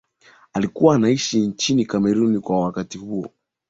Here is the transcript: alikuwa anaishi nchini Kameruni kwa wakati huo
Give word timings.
alikuwa 0.53 0.95
anaishi 0.95 1.39
nchini 1.39 1.85
Kameruni 1.85 2.39
kwa 2.39 2.59
wakati 2.59 2.97
huo 2.97 3.29